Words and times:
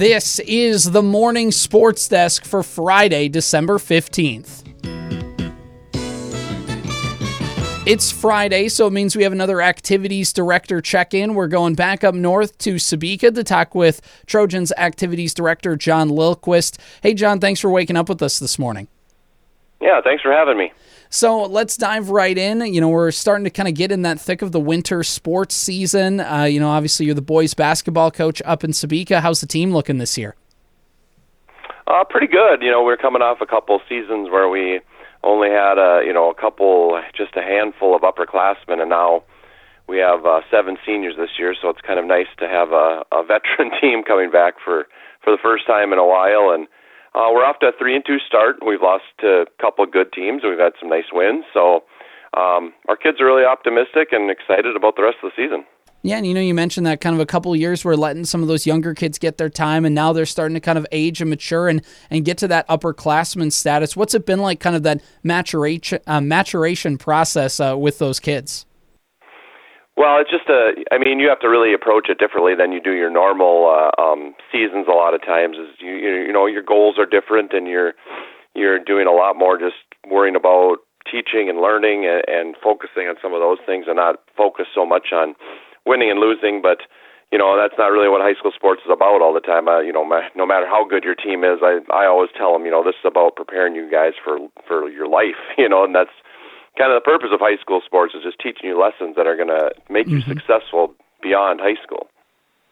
This 0.00 0.38
is 0.38 0.92
the 0.92 1.02
morning 1.02 1.50
sports 1.50 2.08
desk 2.08 2.46
for 2.46 2.62
Friday, 2.62 3.28
December 3.28 3.76
15th. 3.76 4.64
It's 7.86 8.10
Friday, 8.10 8.70
so 8.70 8.86
it 8.86 8.94
means 8.94 9.14
we 9.14 9.24
have 9.24 9.32
another 9.32 9.60
activities 9.60 10.32
director 10.32 10.80
check 10.80 11.12
in. 11.12 11.34
We're 11.34 11.48
going 11.48 11.74
back 11.74 12.02
up 12.02 12.14
north 12.14 12.56
to 12.60 12.76
Sebeka 12.76 13.34
to 13.34 13.44
talk 13.44 13.74
with 13.74 14.00
Trojans 14.24 14.72
activities 14.78 15.34
director 15.34 15.76
Jon 15.76 16.08
Lillquist. 16.08 16.78
Hey, 17.02 17.12
Jon, 17.12 17.38
thanks 17.38 17.60
for 17.60 17.68
waking 17.68 17.98
up 17.98 18.08
with 18.08 18.22
us 18.22 18.38
this 18.38 18.58
morning. 18.58 18.88
Yeah, 19.82 20.00
thanks 20.02 20.22
for 20.22 20.32
having 20.32 20.56
me. 20.56 20.72
So 21.12 21.42
let's 21.42 21.76
dive 21.76 22.10
right 22.10 22.38
in. 22.38 22.60
You 22.72 22.80
know, 22.80 22.88
we're 22.88 23.10
starting 23.10 23.42
to 23.42 23.50
kind 23.50 23.68
of 23.68 23.74
get 23.74 23.90
in 23.90 24.02
that 24.02 24.20
thick 24.20 24.42
of 24.42 24.52
the 24.52 24.60
winter 24.60 25.02
sports 25.02 25.56
season. 25.56 26.20
Uh, 26.20 26.44
you 26.44 26.60
know, 26.60 26.68
obviously 26.68 27.06
you're 27.06 27.16
the 27.16 27.20
boys 27.20 27.52
basketball 27.52 28.12
coach 28.12 28.40
up 28.44 28.62
in 28.62 28.70
Sebeka. 28.70 29.20
How's 29.20 29.40
the 29.40 29.48
team 29.48 29.72
looking 29.72 29.98
this 29.98 30.16
year? 30.16 30.36
Uh, 31.88 32.04
pretty 32.04 32.28
good. 32.28 32.62
You 32.62 32.70
know, 32.70 32.84
we're 32.84 32.96
coming 32.96 33.22
off 33.22 33.40
a 33.40 33.46
couple 33.46 33.80
seasons 33.88 34.30
where 34.30 34.48
we 34.48 34.80
only 35.24 35.48
had 35.50 35.78
a 35.78 36.02
you 36.06 36.12
know 36.12 36.30
a 36.30 36.34
couple, 36.34 37.02
just 37.16 37.34
a 37.36 37.42
handful 37.42 37.96
of 37.96 38.02
upperclassmen, 38.02 38.80
and 38.80 38.90
now 38.90 39.24
we 39.88 39.98
have 39.98 40.24
uh, 40.24 40.40
seven 40.48 40.78
seniors 40.86 41.16
this 41.16 41.30
year. 41.36 41.56
So 41.60 41.68
it's 41.68 41.80
kind 41.80 41.98
of 41.98 42.06
nice 42.06 42.28
to 42.38 42.46
have 42.46 42.70
a, 42.70 43.02
a 43.10 43.24
veteran 43.24 43.72
team 43.80 44.04
coming 44.04 44.30
back 44.30 44.54
for 44.64 44.86
for 45.24 45.32
the 45.32 45.42
first 45.42 45.66
time 45.66 45.92
in 45.92 45.98
a 45.98 46.06
while, 46.06 46.54
and 46.54 46.68
uh, 47.14 47.28
we're 47.32 47.44
off 47.44 47.58
to 47.60 47.66
a 47.66 47.72
three 47.78 47.94
and 47.94 48.04
two 48.06 48.18
start. 48.26 48.56
We've 48.64 48.82
lost 48.82 49.04
to 49.20 49.42
a 49.42 49.62
couple 49.62 49.84
of 49.84 49.90
good 49.90 50.12
teams. 50.12 50.42
We've 50.44 50.58
had 50.58 50.72
some 50.78 50.88
nice 50.88 51.10
wins, 51.12 51.44
so 51.52 51.84
um, 52.36 52.72
our 52.88 52.96
kids 52.96 53.20
are 53.20 53.26
really 53.26 53.44
optimistic 53.44 54.08
and 54.12 54.30
excited 54.30 54.76
about 54.76 54.96
the 54.96 55.02
rest 55.02 55.18
of 55.22 55.30
the 55.30 55.42
season. 55.42 55.64
Yeah, 56.02 56.16
and 56.16 56.26
you 56.26 56.32
know, 56.32 56.40
you 56.40 56.54
mentioned 56.54 56.86
that 56.86 57.02
kind 57.02 57.14
of 57.14 57.20
a 57.20 57.26
couple 57.26 57.52
of 57.52 57.58
years 57.58 57.84
we're 57.84 57.94
letting 57.94 58.24
some 58.24 58.40
of 58.40 58.48
those 58.48 58.66
younger 58.66 58.94
kids 58.94 59.18
get 59.18 59.36
their 59.36 59.50
time, 59.50 59.84
and 59.84 59.94
now 59.94 60.14
they're 60.14 60.24
starting 60.24 60.54
to 60.54 60.60
kind 60.60 60.78
of 60.78 60.86
age 60.92 61.20
and 61.20 61.28
mature 61.28 61.68
and, 61.68 61.82
and 62.08 62.24
get 62.24 62.38
to 62.38 62.48
that 62.48 62.66
upperclassman 62.68 63.52
status. 63.52 63.96
What's 63.96 64.14
it 64.14 64.24
been 64.24 64.40
like, 64.40 64.60
kind 64.60 64.74
of 64.74 64.82
that 64.84 65.02
maturation 65.22 66.00
uh, 66.06 66.22
maturation 66.22 66.96
process 66.96 67.60
uh, 67.60 67.76
with 67.76 67.98
those 67.98 68.18
kids? 68.18 68.64
Well, 69.96 70.18
it's 70.20 70.30
just 70.30 70.48
a. 70.48 70.72
I 70.92 70.98
mean, 70.98 71.18
you 71.20 71.28
have 71.28 71.40
to 71.40 71.48
really 71.48 71.74
approach 71.74 72.08
it 72.08 72.18
differently 72.18 72.54
than 72.54 72.72
you 72.72 72.80
do 72.80 72.92
your 72.92 73.10
normal 73.10 73.68
uh, 73.68 73.92
um, 74.00 74.34
seasons. 74.50 74.86
A 74.88 74.96
lot 74.96 75.14
of 75.14 75.20
times, 75.20 75.56
is 75.58 75.68
you 75.80 75.92
you 75.92 76.32
know 76.32 76.46
your 76.46 76.62
goals 76.62 76.96
are 76.98 77.06
different, 77.06 77.52
and 77.52 77.66
you're 77.66 77.92
you're 78.54 78.78
doing 78.78 79.06
a 79.06 79.12
lot 79.12 79.36
more 79.36 79.58
just 79.58 79.76
worrying 80.08 80.36
about 80.36 80.78
teaching 81.10 81.48
and 81.48 81.60
learning 81.60 82.06
and, 82.06 82.22
and 82.28 82.56
focusing 82.62 83.08
on 83.08 83.16
some 83.20 83.34
of 83.34 83.40
those 83.40 83.58
things, 83.66 83.86
and 83.88 83.96
not 83.96 84.16
focus 84.36 84.66
so 84.74 84.86
much 84.86 85.12
on 85.12 85.34
winning 85.84 86.10
and 86.10 86.20
losing. 86.20 86.62
But 86.62 86.86
you 87.30 87.36
know 87.38 87.58
that's 87.60 87.76
not 87.76 87.92
really 87.92 88.08
what 88.08 88.22
high 88.22 88.38
school 88.38 88.52
sports 88.54 88.80
is 88.86 88.92
about 88.94 89.20
all 89.20 89.34
the 89.34 89.44
time. 89.44 89.68
Uh, 89.68 89.80
you 89.80 89.92
know, 89.92 90.04
my, 90.04 90.28
no 90.34 90.46
matter 90.46 90.66
how 90.66 90.86
good 90.88 91.04
your 91.04 91.16
team 91.18 91.44
is, 91.44 91.58
I 91.62 91.80
I 91.92 92.06
always 92.06 92.30
tell 92.38 92.54
them, 92.54 92.64
you 92.64 92.70
know, 92.70 92.84
this 92.84 92.96
is 92.96 93.04
about 93.10 93.36
preparing 93.36 93.74
you 93.74 93.90
guys 93.90 94.14
for 94.22 94.38
for 94.66 94.88
your 94.88 95.08
life. 95.08 95.36
You 95.58 95.68
know, 95.68 95.84
and 95.84 95.94
that's 95.94 96.14
kind 96.78 96.92
of 96.92 97.02
the 97.02 97.04
purpose 97.04 97.30
of 97.32 97.40
high 97.40 97.56
school 97.60 97.80
sports 97.84 98.14
is 98.14 98.22
just 98.22 98.38
teaching 98.38 98.70
you 98.70 98.80
lessons 98.80 99.16
that 99.16 99.26
are 99.26 99.36
going 99.36 99.48
to 99.48 99.72
make 99.88 100.08
you 100.08 100.18
mm-hmm. 100.18 100.30
successful 100.30 100.94
beyond 101.22 101.60
high 101.60 101.80
school. 101.82 102.08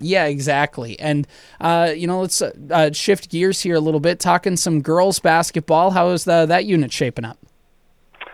Yeah, 0.00 0.26
exactly. 0.26 0.98
And 1.00 1.26
uh, 1.60 1.92
you 1.94 2.06
know, 2.06 2.20
let's 2.20 2.40
uh, 2.40 2.92
shift 2.92 3.30
gears 3.30 3.60
here 3.60 3.74
a 3.74 3.80
little 3.80 4.00
bit. 4.00 4.20
Talking 4.20 4.56
some 4.56 4.80
girls 4.80 5.18
basketball. 5.18 5.90
How 5.90 6.10
is 6.10 6.24
the, 6.24 6.46
that 6.46 6.66
unit 6.66 6.92
shaping 6.92 7.24
up? 7.24 7.38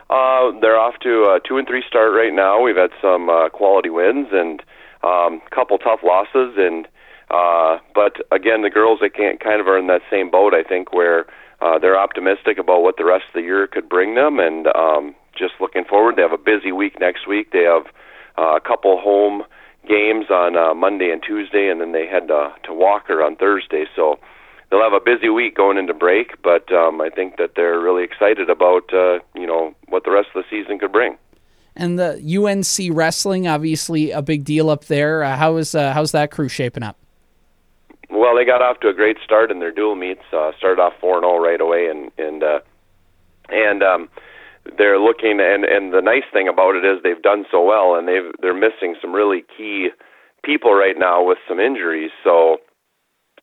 Uh, 0.09 0.51
they're 0.61 0.79
off 0.79 0.99
to 1.01 1.23
a 1.23 1.39
two 1.47 1.57
and 1.57 1.67
three 1.67 1.83
start 1.87 2.13
right 2.13 2.33
now. 2.33 2.61
We've 2.61 2.75
had 2.75 2.91
some 3.01 3.29
uh, 3.29 3.49
quality 3.49 3.89
wins 3.89 4.27
and 4.31 4.61
a 5.03 5.07
um, 5.07 5.41
couple 5.49 5.77
tough 5.79 6.01
losses, 6.03 6.53
and 6.57 6.87
uh, 7.31 7.79
but 7.95 8.17
again, 8.31 8.61
the 8.61 8.69
girls 8.69 8.99
they 9.01 9.09
can't 9.09 9.39
kind 9.39 9.59
of 9.59 9.67
are 9.67 9.77
in 9.77 9.87
that 9.87 10.01
same 10.11 10.29
boat. 10.29 10.53
I 10.53 10.61
think 10.61 10.93
where 10.93 11.25
uh, 11.61 11.79
they're 11.79 11.99
optimistic 11.99 12.59
about 12.59 12.83
what 12.83 12.97
the 12.97 13.05
rest 13.05 13.25
of 13.27 13.33
the 13.33 13.41
year 13.41 13.65
could 13.65 13.89
bring 13.89 14.13
them, 14.13 14.39
and 14.39 14.67
um, 14.67 15.15
just 15.37 15.53
looking 15.59 15.85
forward. 15.85 16.15
They 16.15 16.21
have 16.21 16.31
a 16.31 16.37
busy 16.37 16.71
week 16.71 16.99
next 16.99 17.27
week. 17.27 17.51
They 17.51 17.63
have 17.63 17.85
uh, 18.37 18.55
a 18.55 18.61
couple 18.61 18.99
home 18.99 19.43
games 19.87 20.27
on 20.29 20.57
uh, 20.57 20.73
Monday 20.73 21.11
and 21.11 21.21
Tuesday, 21.21 21.69
and 21.69 21.79
then 21.79 21.91
they 21.91 22.07
head 22.07 22.27
to, 22.27 22.53
to 22.63 22.73
Walker 22.73 23.23
on 23.23 23.35
Thursday. 23.35 23.85
So 23.95 24.19
they'll 24.69 24.83
have 24.83 24.93
a 24.93 24.99
busy 24.99 25.29
week 25.29 25.55
going 25.55 25.77
into 25.77 25.93
break. 25.93 26.41
But 26.41 26.71
um, 26.71 27.01
I 27.01 27.09
think 27.09 27.37
that 27.37 27.51
they're 27.55 27.79
really 27.79 28.03
excited 28.03 28.49
about 28.49 28.93
uh, 28.93 29.19
you 29.35 29.47
know 29.47 29.73
what 29.87 30.03
the 30.03 30.11
rest 30.11 30.29
of 30.35 30.43
the 30.43 30.49
season 30.49 30.79
could 30.79 30.91
bring. 30.91 31.17
And 31.77 31.99
the 31.99 32.13
UNC 32.15 32.95
wrestling, 32.95 33.47
obviously 33.47 34.11
a 34.11 34.21
big 34.21 34.45
deal 34.45 34.69
up 34.69 34.85
there. 34.85 35.23
Uh, 35.23 35.35
how 35.35 35.57
is 35.57 35.75
uh, 35.75 35.93
how's 35.93 36.11
that 36.13 36.31
crew 36.31 36.49
shaping 36.49 36.83
up? 36.83 36.97
Well, 38.09 38.35
they 38.35 38.45
got 38.45 38.61
off 38.61 38.79
to 38.81 38.87
a 38.87 38.93
great 38.93 39.17
start 39.23 39.51
in 39.51 39.59
their 39.59 39.71
dual 39.71 39.95
meets. 39.95 40.21
Uh, 40.31 40.51
started 40.57 40.81
off 40.81 40.93
four 41.01 41.15
and 41.15 41.23
zero 41.23 41.35
oh 41.35 41.43
right 41.43 41.59
away, 41.59 41.87
and 41.87 42.11
and 42.17 42.43
uh, 42.43 42.59
and 43.49 43.83
um, 43.83 44.09
they're 44.77 44.99
looking 44.99 45.39
and 45.39 45.63
and 45.63 45.93
the 45.93 46.01
nice 46.01 46.25
thing 46.33 46.47
about 46.47 46.75
it 46.75 46.83
is 46.83 47.01
they've 47.03 47.21
done 47.21 47.45
so 47.51 47.63
well 47.63 47.95
and 47.95 48.07
they've 48.07 48.31
they're 48.41 48.57
missing 48.57 48.95
some 49.01 49.13
really 49.13 49.43
key 49.55 49.89
people 50.43 50.73
right 50.73 50.97
now 50.97 51.23
with 51.23 51.37
some 51.47 51.59
injuries. 51.59 52.11
So 52.23 52.57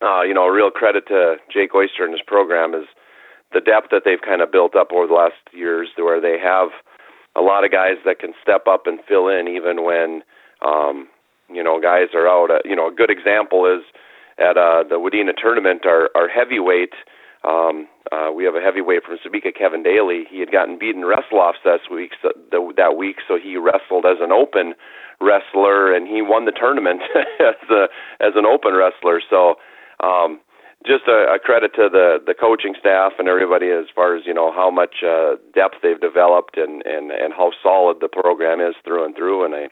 uh 0.01 0.23
you 0.23 0.35
know 0.35 0.45
a 0.45 0.53
real 0.53 0.71
credit 0.71 1.07
to 1.09 1.37
Jake 1.53 1.75
Oyster 1.75 2.05
and 2.05 2.13
his 2.13 2.23
program 2.27 2.75
is 2.75 2.87
the 3.53 3.61
depth 3.61 3.89
that 3.91 4.03
they've 4.05 4.21
kind 4.21 4.43
of 4.43 4.51
built 4.51 4.75
up 4.75 4.93
over 4.93 5.07
the 5.07 5.15
last 5.15 5.39
years 5.53 5.89
where 5.97 6.21
they 6.21 6.39
have 6.39 6.69
a 7.37 7.41
lot 7.41 7.65
of 7.65 7.71
guys 7.71 7.97
that 8.05 8.19
can 8.19 8.33
step 8.43 8.67
up 8.67 8.87
and 8.87 8.99
fill 9.07 9.29
in 9.29 9.47
even 9.49 9.85
when 9.85 10.23
um 10.61 11.09
you 11.53 11.63
know 11.63 11.81
guys 11.81 12.09
are 12.15 12.27
out. 12.27 12.51
Uh, 12.51 12.59
you 12.65 12.75
know 12.75 12.89
a 12.89 12.95
good 12.95 13.11
example 13.11 13.67
is 13.67 13.85
at 14.39 14.57
uh 14.57 14.83
the 14.83 14.99
Wadena 14.99 15.37
tournament 15.37 15.87
our 15.87 16.11
our 16.17 16.29
heavyweight 16.29 16.95
um, 17.45 17.89
uh, 18.13 18.31
we 18.31 18.45
have 18.45 18.55
a 18.55 18.61
heavyweight 18.61 19.03
from 19.05 19.19
Sebeka, 19.19 19.57
Kevin 19.57 19.83
Daly. 19.83 20.25
He 20.31 20.41
had 20.41 20.53
gotten 20.53 20.79
beaten 20.79 21.05
wrestle-offs 21.05 21.59
this 21.65 21.81
week, 21.91 22.13
so, 22.21 22.31
the, 22.51 22.73
that 22.77 22.97
week, 22.97 23.17
so 23.27 23.39
he 23.43 23.57
wrestled 23.57 24.05
as 24.07 24.19
an 24.21 24.31
open 24.31 24.75
wrestler, 25.21 25.95
and 25.95 26.07
he 26.07 26.21
won 26.23 26.45
the 26.45 26.53
tournament 26.53 27.01
as 27.41 27.59
a 27.71 27.87
as 28.21 28.35
an 28.35 28.45
open 28.45 28.75
wrestler. 28.75 29.23
So, 29.29 29.57
um, 30.03 30.41
just 30.87 31.07
a, 31.07 31.35
a 31.35 31.39
credit 31.39 31.75
to 31.75 31.89
the 31.91 32.19
the 32.25 32.35
coaching 32.35 32.75
staff 32.79 33.13
and 33.19 33.29
everybody 33.29 33.71
as 33.71 33.87
far 33.95 34.17
as 34.17 34.27
you 34.27 34.35
know 34.35 34.53
how 34.53 34.71
much 34.71 35.03
uh, 35.03 35.37
depth 35.55 35.77
they've 35.83 36.01
developed 36.01 36.57
and 36.57 36.83
and 36.85 37.11
and 37.11 37.33
how 37.33 37.51
solid 37.63 37.99
the 38.01 38.09
program 38.09 38.61
is 38.61 38.75
through 38.85 39.05
and 39.05 39.17
through. 39.17 39.45
And 39.45 39.55
I 39.55 39.69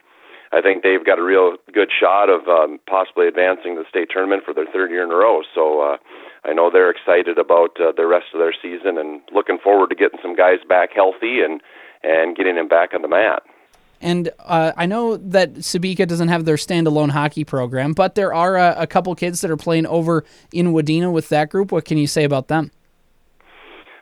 I 0.56 0.62
think 0.62 0.82
they've 0.82 1.04
got 1.04 1.18
a 1.18 1.22
real 1.22 1.56
good 1.74 1.90
shot 1.90 2.30
of 2.30 2.48
um, 2.48 2.80
possibly 2.88 3.28
advancing 3.28 3.74
the 3.74 3.84
state 3.88 4.08
tournament 4.10 4.42
for 4.44 4.54
their 4.54 4.66
third 4.72 4.90
year 4.90 5.04
in 5.04 5.10
a 5.10 5.16
row. 5.16 5.42
So. 5.54 5.82
Uh, 5.82 5.96
I 6.44 6.52
know 6.52 6.70
they're 6.70 6.90
excited 6.90 7.38
about 7.38 7.78
uh, 7.80 7.92
the 7.96 8.06
rest 8.06 8.26
of 8.32 8.40
their 8.40 8.54
season 8.60 8.98
and 8.98 9.20
looking 9.32 9.58
forward 9.58 9.90
to 9.90 9.96
getting 9.96 10.18
some 10.22 10.34
guys 10.34 10.58
back 10.68 10.90
healthy 10.94 11.40
and 11.40 11.60
and 12.02 12.34
getting 12.34 12.54
them 12.54 12.68
back 12.68 12.94
on 12.94 13.02
the 13.02 13.08
mat. 13.08 13.42
And 14.00 14.30
uh, 14.38 14.72
I 14.76 14.86
know 14.86 15.18
that 15.18 15.56
Sebeka 15.56 16.08
doesn't 16.08 16.28
have 16.28 16.46
their 16.46 16.56
standalone 16.56 17.10
hockey 17.10 17.44
program, 17.44 17.92
but 17.92 18.14
there 18.14 18.32
are 18.32 18.56
a, 18.56 18.74
a 18.78 18.86
couple 18.86 19.14
kids 19.14 19.42
that 19.42 19.50
are 19.50 19.58
playing 19.58 19.84
over 19.86 20.24
in 20.52 20.72
Wadena 20.72 21.12
with 21.12 21.28
that 21.28 21.50
group. 21.50 21.70
What 21.70 21.84
can 21.84 21.98
you 21.98 22.06
say 22.06 22.24
about 22.24 22.48
them? 22.48 22.70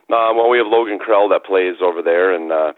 Uh, 0.09 0.31
well, 0.33 0.49
we 0.49 0.57
have 0.57 0.67
Logan 0.67 0.97
Krell 0.97 1.29
that 1.29 1.45
plays 1.45 1.75
over 1.81 2.01
there, 2.01 2.33
and 2.33 2.51
uh, 2.51 2.71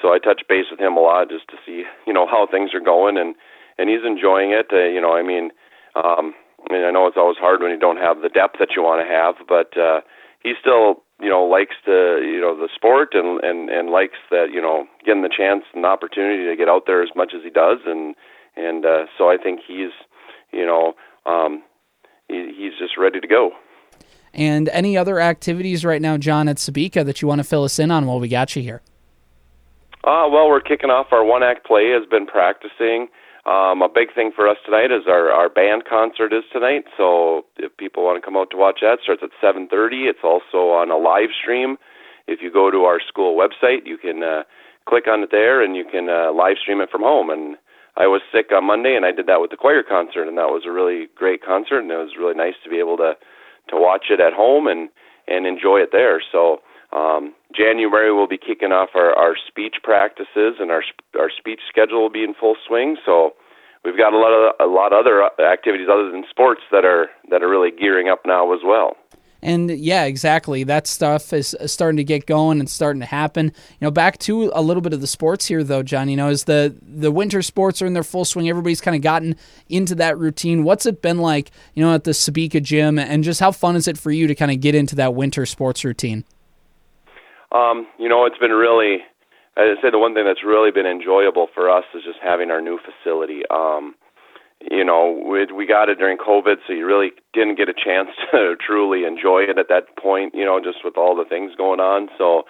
so 0.00 0.08
I 0.08 0.18
touch 0.18 0.42
base 0.48 0.64
with 0.70 0.80
him 0.80 0.96
a 0.96 1.00
lot 1.00 1.28
just 1.28 1.46
to 1.48 1.56
see, 1.64 1.84
you 2.06 2.12
know, 2.12 2.26
how 2.26 2.48
things 2.50 2.74
are 2.74 2.80
going, 2.80 3.16
and 3.18 3.34
and 3.78 3.88
he's 3.88 4.04
enjoying 4.04 4.50
it. 4.50 4.66
Uh, 4.72 4.88
you 4.88 5.00
know, 5.00 5.12
I 5.14 5.22
mean, 5.22 5.50
um, 5.94 6.34
I 6.68 6.72
mean, 6.72 6.84
I 6.84 6.90
know 6.90 7.06
it's 7.06 7.16
always 7.16 7.38
hard 7.38 7.60
when 7.60 7.70
you 7.70 7.78
don't 7.78 7.96
have 7.96 8.22
the 8.22 8.28
depth 8.28 8.56
that 8.58 8.70
you 8.76 8.82
want 8.82 9.06
to 9.06 9.12
have, 9.12 9.34
but 9.48 9.76
uh, 9.76 10.00
he 10.42 10.54
still, 10.60 11.02
you 11.20 11.28
know, 11.28 11.44
likes 11.44 11.74
to, 11.86 12.20
you 12.22 12.40
know, 12.40 12.56
the 12.56 12.68
sport 12.74 13.14
and 13.14 13.42
and 13.42 13.70
and 13.70 13.90
likes 13.90 14.18
that, 14.30 14.50
you 14.52 14.60
know, 14.60 14.86
getting 15.04 15.22
the 15.22 15.28
chance 15.34 15.64
and 15.74 15.84
the 15.84 15.88
opportunity 15.88 16.46
to 16.46 16.56
get 16.56 16.68
out 16.68 16.84
there 16.86 17.02
as 17.02 17.10
much 17.16 17.32
as 17.34 17.42
he 17.42 17.50
does, 17.50 17.78
and 17.86 18.14
and 18.56 18.84
uh, 18.84 19.06
so 19.16 19.30
I 19.30 19.36
think 19.36 19.60
he's, 19.66 19.90
you 20.52 20.66
know, 20.66 20.94
um, 21.26 21.62
he, 22.28 22.52
he's 22.56 22.78
just 22.78 22.96
ready 22.96 23.20
to 23.20 23.26
go. 23.26 23.50
And 24.34 24.68
any 24.70 24.96
other 24.96 25.20
activities 25.20 25.84
right 25.84 26.00
now, 26.00 26.16
Jon, 26.16 26.48
at 26.48 26.56
Sebeka 26.56 27.04
that 27.04 27.20
you 27.20 27.28
want 27.28 27.40
to 27.40 27.44
fill 27.44 27.64
us 27.64 27.78
in 27.78 27.90
on 27.90 28.06
while 28.06 28.18
we 28.18 28.28
got 28.28 28.56
you 28.56 28.62
here? 28.62 28.80
Uh, 30.04 30.26
well, 30.30 30.48
we're 30.48 30.60
kicking 30.60 30.90
off 30.90 31.08
our 31.12 31.24
one 31.24 31.42
act 31.42 31.66
play. 31.66 31.90
Has 31.90 32.08
been 32.08 32.26
practicing. 32.26 33.08
Um, 33.44 33.82
a 33.82 33.88
big 33.88 34.14
thing 34.14 34.30
for 34.34 34.46
us 34.46 34.56
tonight 34.64 34.92
is 34.92 35.08
our 35.08 35.30
our 35.32 35.48
band 35.48 35.84
concert 35.84 36.32
is 36.32 36.44
tonight. 36.52 36.84
So 36.96 37.44
if 37.56 37.76
people 37.76 38.04
want 38.04 38.20
to 38.20 38.24
come 38.24 38.36
out 38.36 38.50
to 38.50 38.56
watch 38.56 38.78
that, 38.82 38.98
starts 39.02 39.22
at 39.22 39.30
7:30. 39.42 40.06
It's 40.06 40.22
also 40.22 40.70
on 40.70 40.90
a 40.90 40.96
live 40.96 41.30
stream. 41.34 41.76
If 42.28 42.40
you 42.40 42.52
go 42.52 42.70
to 42.70 42.84
our 42.84 43.00
school 43.00 43.36
website, 43.36 43.84
you 43.84 43.98
can 43.98 44.22
uh, 44.22 44.44
click 44.86 45.08
on 45.08 45.24
it 45.24 45.30
there, 45.32 45.60
and 45.60 45.74
you 45.74 45.84
can 45.84 46.08
uh, 46.08 46.32
live 46.32 46.58
stream 46.62 46.80
it 46.80 46.90
from 46.90 47.02
home. 47.02 47.30
And 47.30 47.56
I 47.96 48.06
was 48.06 48.22
sick 48.30 48.52
on 48.54 48.64
Monday, 48.64 48.94
and 48.94 49.04
I 49.04 49.10
did 49.10 49.26
that 49.26 49.40
with 49.40 49.50
the 49.50 49.56
choir 49.56 49.82
concert, 49.82 50.28
and 50.28 50.38
that 50.38 50.54
was 50.54 50.62
a 50.64 50.70
really 50.70 51.08
great 51.16 51.42
concert, 51.42 51.80
and 51.80 51.90
it 51.90 51.96
was 51.96 52.14
really 52.16 52.34
nice 52.34 52.54
to 52.62 52.70
be 52.70 52.78
able 52.78 52.96
to 52.98 53.16
to 53.70 53.76
watch 53.76 54.06
it 54.10 54.20
at 54.20 54.32
home 54.32 54.68
and 54.68 54.88
and 55.26 55.46
enjoy 55.48 55.78
it 55.78 55.90
there. 55.90 56.22
So 56.30 56.62
um, 56.92 57.34
January 57.54 58.12
we'll 58.12 58.26
be 58.26 58.38
kicking 58.38 58.72
off 58.72 58.90
our, 58.94 59.14
our 59.16 59.34
speech 59.36 59.76
practices, 59.82 60.56
and 60.58 60.70
our 60.70 60.82
our 61.18 61.30
speech 61.30 61.60
schedule 61.68 62.02
will 62.02 62.10
be 62.10 62.24
in 62.24 62.34
full 62.34 62.56
swing. 62.66 62.96
So 63.04 63.34
we've 63.84 63.96
got 63.96 64.12
a 64.12 64.18
lot 64.18 64.32
of 64.32 64.54
a 64.60 64.70
lot 64.70 64.92
of 64.92 65.00
other 65.00 65.28
activities 65.40 65.88
other 65.90 66.10
than 66.10 66.24
sports 66.28 66.62
that 66.70 66.84
are 66.84 67.08
that 67.30 67.42
are 67.42 67.48
really 67.48 67.70
gearing 67.70 68.08
up 68.08 68.20
now 68.26 68.52
as 68.52 68.60
well. 68.64 68.96
And 69.44 69.70
yeah, 69.70 70.04
exactly. 70.04 70.62
That 70.62 70.86
stuff 70.86 71.32
is 71.32 71.56
starting 71.66 71.96
to 71.96 72.04
get 72.04 72.26
going 72.26 72.60
and 72.60 72.70
starting 72.70 73.00
to 73.00 73.06
happen. 73.06 73.46
You 73.46 73.78
know, 73.80 73.90
back 73.90 74.18
to 74.18 74.52
a 74.54 74.62
little 74.62 74.80
bit 74.80 74.92
of 74.92 75.00
the 75.00 75.08
sports 75.08 75.46
here, 75.46 75.64
though, 75.64 75.82
Jon. 75.82 76.08
You 76.08 76.16
know, 76.16 76.28
as 76.28 76.44
the 76.44 76.76
the 76.80 77.10
winter 77.10 77.42
sports 77.42 77.82
are 77.82 77.86
in 77.86 77.92
their 77.92 78.04
full 78.04 78.24
swing, 78.24 78.48
everybody's 78.48 78.80
kind 78.80 78.94
of 78.94 79.02
gotten 79.02 79.34
into 79.68 79.96
that 79.96 80.16
routine. 80.16 80.62
What's 80.62 80.86
it 80.86 81.02
been 81.02 81.18
like, 81.18 81.50
you 81.74 81.84
know, 81.84 81.92
at 81.92 82.04
the 82.04 82.12
Sebeka 82.12 82.62
gym, 82.62 83.00
and 83.00 83.24
just 83.24 83.40
how 83.40 83.50
fun 83.50 83.74
is 83.74 83.88
it 83.88 83.98
for 83.98 84.12
you 84.12 84.28
to 84.28 84.34
kind 84.36 84.52
of 84.52 84.60
get 84.60 84.76
into 84.76 84.94
that 84.96 85.14
winter 85.14 85.44
sports 85.44 85.84
routine? 85.84 86.24
Um, 87.52 87.86
you 87.98 88.08
know, 88.08 88.24
it's 88.24 88.38
been 88.38 88.52
really. 88.52 88.98
I'd 89.56 89.76
say 89.82 89.90
the 89.90 89.98
one 89.98 90.14
thing 90.14 90.24
that's 90.24 90.42
really 90.44 90.70
been 90.70 90.86
enjoyable 90.86 91.48
for 91.54 91.68
us 91.68 91.84
is 91.94 92.02
just 92.02 92.18
having 92.22 92.50
our 92.50 92.62
new 92.62 92.78
facility. 92.80 93.42
Um, 93.50 93.94
you 94.70 94.84
know, 94.84 95.12
we, 95.26 95.44
we 95.52 95.66
got 95.66 95.88
it 95.88 95.98
during 95.98 96.16
COVID, 96.16 96.56
so 96.66 96.72
you 96.72 96.86
really 96.86 97.10
didn't 97.34 97.56
get 97.56 97.68
a 97.68 97.74
chance 97.74 98.08
to 98.32 98.56
truly 98.64 99.04
enjoy 99.04 99.40
it 99.40 99.58
at 99.58 99.68
that 99.68 99.96
point, 99.96 100.34
you 100.34 100.44
know, 100.44 100.58
just 100.58 100.78
with 100.84 100.96
all 100.96 101.16
the 101.16 101.28
things 101.28 101.52
going 101.56 101.80
on. 101.80 102.08
So 102.16 102.44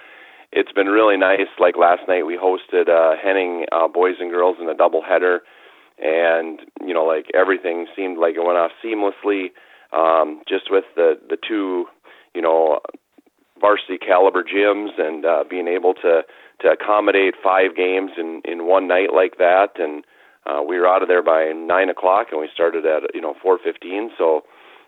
it's 0.53 0.73
been 0.73 0.87
really 0.87 1.17
nice. 1.17 1.49
Like 1.59 1.77
last 1.77 2.03
night, 2.07 2.27
we 2.27 2.37
hosted 2.37 2.89
uh, 2.89 3.17
Henning 3.23 3.65
uh, 3.73 3.89
boys 3.89 4.17
and 4.21 4.31
girls 4.31 4.57
in 4.61 4.69
a 4.69 4.75
doubleheader, 4.75 5.39
and 5.99 6.61
you 6.85 6.93
know, 6.93 7.05
like 7.05 7.27
everything 7.35 7.87
seemed 7.97 8.19
like 8.19 8.35
it 8.37 8.45
went 8.45 8.59
off 8.59 8.71
seamlessly. 8.85 9.51
Um, 9.93 10.43
just 10.49 10.71
with 10.71 10.85
the 10.95 11.19
the 11.29 11.37
two, 11.37 11.87
you 12.35 12.43
know, 12.43 12.81
varsity 13.63 13.97
caliber 13.97 14.45
gyms 14.45 14.99
and 14.99 15.25
uh, 15.25 15.45
being 15.49 15.69
able 15.69 15.95
to 15.95 16.23
to 16.61 16.69
accommodate 16.69 17.35
five 17.43 17.75
games 17.77 18.11
in 18.19 18.43
in 18.45 18.67
one 18.67 18.87
night 18.89 19.15
like 19.15 19.39
that, 19.39 19.79
and 19.79 20.05
uh, 20.45 20.61
we 20.61 20.79
were 20.79 20.89
out 20.89 21.03
of 21.03 21.09
there 21.09 21.23
by 21.23 21.53
nine 21.55 21.89
o'clock, 21.89 22.29
and 22.33 22.41
we 22.41 22.49
started 22.53 22.85
at 22.85 23.15
you 23.15 23.21
know 23.21 23.35
four 23.41 23.59
fifteen. 23.63 24.11
So, 24.19 24.43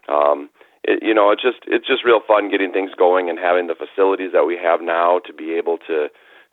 um, 0.09 0.51
it, 0.83 1.03
you 1.03 1.15
know, 1.15 1.31
it's 1.31 1.43
just 1.43 1.63
it's 1.67 1.87
just 1.87 2.05
real 2.05 2.21
fun 2.27 2.51
getting 2.51 2.73
things 2.73 2.91
going 2.99 3.31
and 3.31 3.39
having 3.39 3.69
the 3.69 3.79
facilities 3.79 4.33
that 4.35 4.45
we 4.45 4.59
have 4.63 4.83
now 4.83 5.21
to 5.25 5.33
be 5.33 5.55
able 5.55 5.79
to 5.87 6.09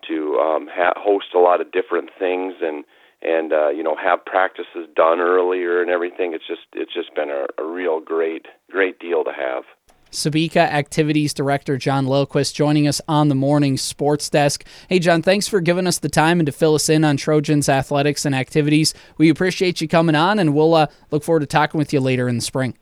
to 0.08 0.38
um, 0.40 0.70
ha- 0.72 0.98
host 0.98 1.34
a 1.36 1.40
lot 1.40 1.62
of 1.62 1.72
different 1.72 2.10
things 2.18 2.56
and 2.62 2.86
and 3.22 3.54
uh, 3.54 3.70
you 3.70 3.84
know 3.84 3.96
have 3.96 4.26
practices 4.26 4.88
done 4.96 5.20
earlier 5.20 5.82
and 5.82 5.92
everything. 5.92 6.34
It's 6.34 6.48
just 6.48 6.66
it's 6.74 6.94
just 6.94 7.14
been 7.16 7.30
a, 7.30 7.46
a 7.62 7.66
real 7.66 8.00
great 8.00 8.46
great 8.70 9.00
deal 9.00 9.24
to 9.24 9.32
have. 9.32 9.64
Sebeka 10.12 10.58
Activities 10.58 11.34
Director 11.34 11.78
Jon 11.78 12.06
Lillquist 12.06 12.54
joining 12.54 12.88
us 12.88 13.02
on 13.08 13.30
the 13.30 13.36
morning 13.36 13.78
sports 13.78 14.30
desk. 14.30 14.66
Hey, 14.90 15.00
Jon, 15.00 15.22
thanks 15.22 15.48
for 15.48 15.62
giving 15.62 15.88
us 15.88 16.00
the 16.00 16.10
time 16.10 16.40
and 16.40 16.46
to 16.46 16.52
fill 16.52 16.76
us 16.76 16.90
in 16.90 17.04
on 17.04 17.18
Trojans 17.18 17.70
athletics 17.70 18.26
and 18.26 18.36
activities. 18.36 18.94
We 19.18 19.30
appreciate 19.30 19.82
you 19.82 19.88
coming 19.88 20.16
on, 20.16 20.38
and 20.38 20.54
we'll 20.54 20.74
uh, 20.74 20.88
look 21.10 21.24
forward 21.24 21.40
to 21.42 21.46
talking 21.46 21.78
with 21.78 21.94
you 21.94 22.00
later 22.00 22.28
in 22.28 22.36
the 22.36 22.42
spring. 22.42 22.78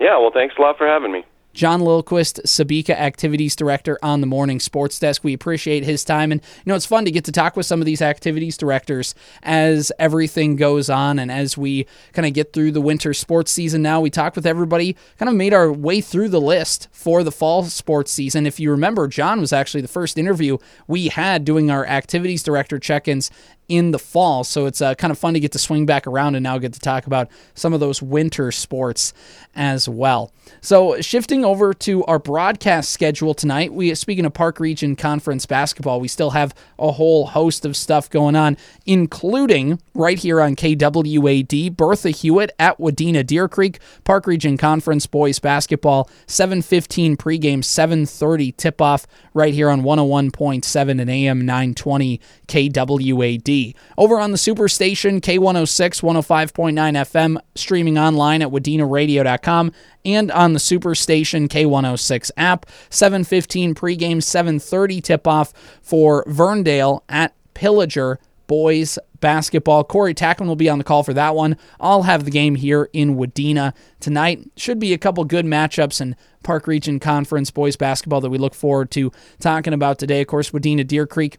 Yeah, 0.00 0.18
well, 0.18 0.32
thanks 0.34 0.54
a 0.58 0.60
lot 0.60 0.76
for 0.76 0.86
having 0.86 1.12
me. 1.12 1.24
Jon 1.52 1.80
Lillquist, 1.80 2.40
Sebeka 2.44 2.90
Activities 2.90 3.54
Director 3.54 3.98
on 4.02 4.20
the 4.20 4.26
Morning 4.26 4.60
Sports 4.60 4.98
Desk. 4.98 5.22
We 5.22 5.34
appreciate 5.34 5.84
his 5.84 6.04
time. 6.04 6.32
And, 6.32 6.40
you 6.40 6.70
know, 6.70 6.74
it's 6.74 6.86
fun 6.86 7.04
to 7.04 7.10
get 7.10 7.24
to 7.26 7.32
talk 7.32 7.56
with 7.56 7.66
some 7.66 7.80
of 7.80 7.86
these 7.86 8.02
activities 8.02 8.56
directors 8.56 9.14
as 9.42 9.92
everything 9.98 10.56
goes 10.56 10.88
on 10.88 11.18
and 11.18 11.30
as 11.30 11.58
we 11.58 11.86
kind 12.12 12.26
of 12.26 12.32
get 12.32 12.52
through 12.52 12.72
the 12.72 12.80
winter 12.80 13.12
sports 13.14 13.50
season 13.52 13.82
now. 13.82 14.00
We 14.00 14.10
talked 14.10 14.36
with 14.36 14.46
everybody, 14.46 14.96
kind 15.18 15.28
of 15.28 15.34
made 15.34 15.52
our 15.54 15.72
way 15.72 16.00
through 16.00 16.30
the 16.30 16.40
list 16.40 16.88
for 16.92 17.22
the 17.22 17.32
fall 17.32 17.64
sports 17.64 18.10
season. 18.10 18.46
If 18.46 18.58
you 18.58 18.70
remember, 18.70 19.06
Jon 19.08 19.40
was 19.40 19.52
actually 19.52 19.82
the 19.82 19.88
first 19.88 20.18
interview 20.18 20.58
we 20.86 21.08
had 21.08 21.44
doing 21.44 21.70
our 21.70 21.86
activities 21.86 22.42
director 22.42 22.78
check 22.78 23.08
ins 23.08 23.30
in 23.72 23.90
the 23.90 23.98
fall. 23.98 24.44
So 24.44 24.66
it's 24.66 24.82
uh, 24.82 24.94
kind 24.94 25.10
of 25.10 25.18
fun 25.18 25.32
to 25.32 25.40
get 25.40 25.52
to 25.52 25.58
swing 25.58 25.86
back 25.86 26.06
around 26.06 26.34
and 26.34 26.42
now 26.42 26.58
get 26.58 26.74
to 26.74 26.78
talk 26.78 27.06
about 27.06 27.30
some 27.54 27.72
of 27.72 27.80
those 27.80 28.02
winter 28.02 28.52
sports 28.52 29.14
as 29.54 29.88
well. 29.88 30.30
So 30.60 31.00
shifting 31.00 31.42
over 31.42 31.72
to 31.72 32.04
our 32.04 32.18
broadcast 32.18 32.92
schedule 32.92 33.32
tonight, 33.32 33.72
we 33.72 33.94
speaking 33.94 34.26
of 34.26 34.34
Park 34.34 34.60
Region 34.60 34.94
Conference 34.94 35.46
basketball, 35.46 36.00
we 36.02 36.08
still 36.08 36.32
have 36.32 36.54
a 36.78 36.92
whole 36.92 37.28
host 37.28 37.64
of 37.64 37.74
stuff 37.74 38.10
going 38.10 38.36
on, 38.36 38.58
including 38.84 39.80
right 39.94 40.18
here 40.18 40.42
on 40.42 40.54
KWAD, 40.54 41.74
Bertha 41.74 42.10
Hewitt 42.10 42.52
at 42.58 42.76
Wadena 42.76 43.24
Deer 43.24 43.48
Creek, 43.48 43.78
Park 44.04 44.26
Region 44.26 44.58
Conference 44.58 45.06
boys 45.06 45.38
basketball, 45.38 46.10
7:15 46.26 47.16
pregame, 47.16 47.64
7:30 47.64 48.54
tip-off 48.54 49.06
right 49.32 49.54
here 49.54 49.70
on 49.70 49.82
101.7 49.82 51.00
and 51.00 51.08
AM 51.08 51.46
920 51.46 52.20
KWAD. 52.48 53.61
Over 53.96 54.18
on 54.18 54.30
the 54.30 54.36
Superstation, 54.36 55.20
K106, 55.20 56.02
105.9 56.02 56.72
FM, 56.74 57.40
streaming 57.54 57.98
online 57.98 58.42
at 58.42 58.48
wadenaradio.com 58.48 59.72
and 60.04 60.30
on 60.32 60.52
the 60.52 60.58
Superstation 60.58 61.48
K106 61.48 62.30
app. 62.36 62.66
7:15 62.90 63.74
pregame, 63.74 64.22
7:30 64.22 65.00
tip-off 65.02 65.52
for 65.80 66.24
Verndale 66.24 67.00
at 67.08 67.34
Pillager 67.54 68.18
boys 68.46 68.98
basketball. 69.20 69.84
Corey 69.84 70.14
Tackman 70.14 70.46
will 70.46 70.56
be 70.56 70.68
on 70.68 70.76
the 70.76 70.84
call 70.84 71.02
for 71.02 71.14
that 71.14 71.34
one. 71.34 71.56
I'll 71.80 72.02
have 72.02 72.24
the 72.24 72.30
game 72.30 72.56
here 72.56 72.90
in 72.92 73.16
Wadena 73.16 73.72
tonight. 74.00 74.50
Should 74.56 74.78
be 74.78 74.92
a 74.92 74.98
couple 74.98 75.24
good 75.24 75.46
matchups 75.46 76.00
in 76.00 76.16
Park 76.42 76.66
Region 76.66 77.00
Conference 77.00 77.50
boys 77.50 77.76
basketball 77.76 78.20
that 78.20 78.30
we 78.30 78.36
look 78.36 78.54
forward 78.54 78.90
to 78.90 79.10
talking 79.40 79.72
about 79.72 79.98
today. 79.98 80.20
Of 80.20 80.26
course, 80.26 80.50
Wadena 80.50 80.86
Deer 80.86 81.06
Creek 81.06 81.38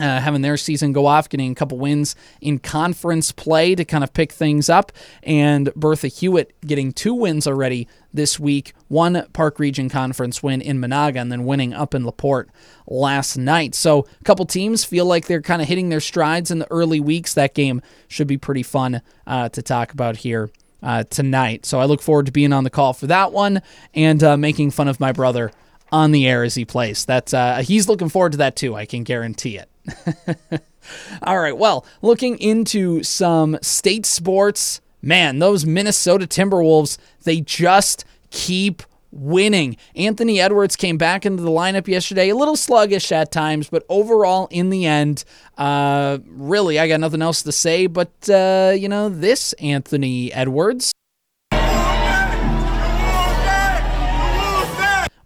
uh, 0.00 0.20
having 0.20 0.42
their 0.42 0.56
season 0.56 0.92
go 0.92 1.06
off, 1.06 1.28
getting 1.28 1.52
a 1.52 1.54
couple 1.54 1.78
wins 1.78 2.16
in 2.40 2.58
conference 2.58 3.30
play 3.32 3.74
to 3.74 3.84
kind 3.84 4.02
of 4.02 4.12
pick 4.12 4.32
things 4.32 4.68
up, 4.68 4.92
and 5.22 5.72
Bertha 5.74 6.08
Hewitt 6.08 6.54
getting 6.62 6.92
two 6.92 7.14
wins 7.14 7.46
already 7.46 7.86
this 8.12 8.40
week 8.40 8.72
one 8.88 9.26
Park 9.32 9.60
Region 9.60 9.88
Conference 9.88 10.42
win 10.42 10.60
in 10.60 10.80
Menahga, 10.80 11.20
and 11.20 11.30
then 11.30 11.44
winning 11.44 11.72
up 11.72 11.94
in 11.94 12.04
LaPorte 12.04 12.48
last 12.86 13.36
night. 13.36 13.74
So, 13.74 14.06
a 14.20 14.24
couple 14.24 14.46
teams 14.46 14.84
feel 14.84 15.04
like 15.04 15.26
they're 15.26 15.42
kind 15.42 15.62
of 15.62 15.68
hitting 15.68 15.90
their 15.90 16.00
strides 16.00 16.50
in 16.50 16.58
the 16.58 16.70
early 16.72 16.98
weeks. 16.98 17.34
That 17.34 17.54
game 17.54 17.82
should 18.08 18.26
be 18.26 18.38
pretty 18.38 18.62
fun 18.62 19.02
uh, 19.26 19.50
to 19.50 19.62
talk 19.62 19.92
about 19.92 20.18
here. 20.18 20.50
Uh, 20.82 21.04
tonight. 21.04 21.66
So 21.66 21.78
I 21.78 21.84
look 21.84 22.00
forward 22.00 22.24
to 22.24 22.32
being 22.32 22.54
on 22.54 22.64
the 22.64 22.70
call 22.70 22.94
for 22.94 23.06
that 23.08 23.32
one 23.32 23.60
and 23.92 24.24
uh, 24.24 24.38
making 24.38 24.70
fun 24.70 24.88
of 24.88 24.98
my 24.98 25.12
brother 25.12 25.52
on 25.92 26.12
the 26.12 26.26
air 26.26 26.42
as 26.42 26.54
he 26.54 26.64
plays. 26.64 27.04
That's 27.04 27.34
uh, 27.34 27.62
he's 27.62 27.88
looking 27.88 28.08
forward 28.08 28.32
to 28.32 28.38
that 28.38 28.56
too. 28.56 28.74
I 28.74 28.86
can 28.86 29.04
guarantee 29.04 29.58
it. 29.58 29.69
All 31.22 31.38
right. 31.38 31.56
Well, 31.56 31.86
looking 32.02 32.38
into 32.38 33.02
some 33.02 33.58
state 33.62 34.06
sports, 34.06 34.80
man, 35.02 35.38
those 35.38 35.64
Minnesota 35.64 36.26
Timberwolves, 36.26 36.98
they 37.24 37.40
just 37.40 38.04
keep 38.30 38.82
winning. 39.12 39.76
Anthony 39.96 40.40
Edwards 40.40 40.76
came 40.76 40.96
back 40.96 41.26
into 41.26 41.42
the 41.42 41.50
lineup 41.50 41.88
yesterday, 41.88 42.28
a 42.28 42.36
little 42.36 42.56
sluggish 42.56 43.10
at 43.10 43.32
times, 43.32 43.68
but 43.68 43.84
overall, 43.88 44.46
in 44.50 44.70
the 44.70 44.86
end, 44.86 45.24
uh, 45.58 46.18
really, 46.26 46.78
I 46.78 46.88
got 46.88 47.00
nothing 47.00 47.22
else 47.22 47.42
to 47.42 47.52
say. 47.52 47.86
But, 47.86 48.12
uh, 48.28 48.72
you 48.76 48.88
know, 48.88 49.08
this 49.08 49.52
Anthony 49.54 50.32
Edwards 50.32 50.92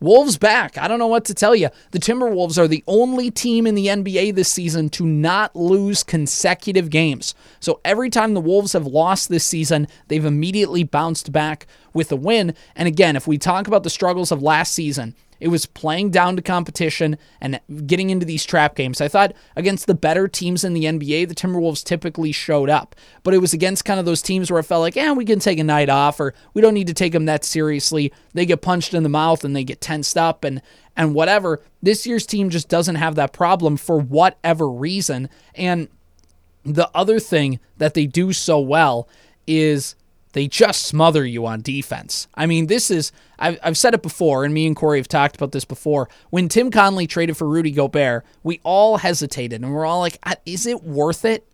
Wolves 0.05 0.37
back. 0.37 0.77
I 0.77 0.87
don't 0.87 0.99
know 0.99 1.07
what 1.07 1.25
to 1.25 1.35
tell 1.35 1.55
you. 1.55 1.71
The 1.93 1.99
Timberwolves 1.99 2.59
are 2.59 2.69
the 2.69 2.85
only 2.87 3.31
team 3.31 3.67
in 3.67 3.75
the 3.75 3.87
NBA 3.87 4.35
this 4.35 4.51
season 4.51 4.91
to 4.91 5.07
not 5.07 5.57
lose 5.57 6.03
consecutive 6.03 6.91
games. 6.91 7.35
So 7.59 7.81
every 7.85 8.11
time 8.11 8.35
the 8.35 8.41
Wolves 8.41 8.75
have 8.75 8.87
lost 8.87 9.31
this 9.31 9.45
season, 9.45 9.89
they've 10.09 10.25
immediately 10.25 10.85
bounced 10.85 11.33
back 11.33 11.67
with 11.95 12.13
a 12.13 12.17
win. 12.17 12.55
And 12.77 12.87
again, 12.87 13.17
if 13.17 13.27
we 13.27 13.39
talk 13.39 13.67
about 13.67 13.83
the 13.83 13.91
struggles 13.91 14.31
of 14.31 14.43
last 14.43 14.75
season, 14.75 15.15
it 15.41 15.49
was 15.49 15.67
playing 15.67 16.11
down 16.11 16.37
to 16.37 16.43
competition 16.43 17.19
and 17.41 17.61
getting 17.87 18.11
into 18.11 18.27
these 18.27 18.45
trap 18.45 18.75
games. 18.77 19.01
I 19.01 19.09
thought 19.09 19.35
against 19.57 19.87
the 19.87 19.95
better 19.95 20.29
teams 20.29 20.65
in 20.65 20.75
the 20.75 20.85
NBA, 20.85 21.29
the 21.29 21.35
Timberwolves 21.35 21.85
typically 21.85 22.33
showed 22.33 22.71
up. 22.71 22.95
But 23.23 23.35
it 23.35 23.39
was 23.39 23.53
against 23.53 23.85
kind 23.85 24.01
of 24.01 24.07
those 24.07 24.23
teams 24.23 24.51
where 24.51 24.59
I 24.59 24.63
felt 24.63 24.83
like, 24.83 24.97
yeah, 24.97 25.13
we 25.13 25.25
can 25.25 25.39
take 25.39 25.59
a 25.59 25.65
night 25.65 25.89
off 25.89 26.21
or 26.21 26.35
we 26.55 26.63
don't 26.63 26.75
need 26.75 26.87
to 26.87 26.95
take 26.95 27.13
them 27.13 27.27
that 27.27 27.45
seriously. 27.45 28.13
They 28.33 28.47
get 28.47 28.63
punched 28.63 28.95
in 28.95 29.03
the 29.03 29.09
mouth 29.09 29.45
and 29.45 29.55
they 29.55 29.65
get 29.65 29.81
tensed 29.81 30.17
up 30.17 30.45
and 30.45 30.63
and 30.97 31.15
whatever. 31.15 31.61
This 31.83 32.07
year's 32.07 32.27
team 32.27 32.51
just 32.51 32.69
doesn't 32.69 32.95
have 32.95 33.17
that 33.17 33.33
problem 33.33 33.77
for 33.77 33.99
whatever 33.99 34.69
reason. 34.69 35.29
And 35.55 35.89
the 36.65 36.91
other 36.95 37.19
thing 37.19 37.61
that 37.79 37.95
they 37.95 38.07
do 38.07 38.33
so 38.33 38.61
well 38.61 39.09
is 39.47 39.97
they 40.35 40.49
just 40.49 40.83
smother 40.83 41.25
you 41.25 41.47
on 41.47 41.63
defense. 41.63 42.29
I 42.35 42.47
mean, 42.47 42.67
this 42.67 42.91
is, 42.91 43.13
I've, 43.39 43.59
I've 43.63 43.79
said 43.79 43.95
it 43.95 44.03
before, 44.03 44.45
and 44.45 44.53
me 44.53 44.67
and 44.67 44.77
Corey 44.77 44.99
have 44.99 45.09
talked 45.09 45.37
about 45.37 45.53
this 45.53 45.65
before. 45.65 46.09
When 46.31 46.49
Tim 46.49 46.71
Connelly 46.71 47.07
traded 47.07 47.37
for 47.37 47.49
Rudy 47.49 47.71
Gobert, 47.71 48.27
we 48.43 48.61
all 48.65 48.99
hesitated 48.99 49.63
and 49.63 49.73
we're 49.73 49.87
all 49.87 50.01
like, 50.01 50.19
is 50.45 50.67
it 50.67 50.83
worth 50.83 51.25
it? 51.25 51.47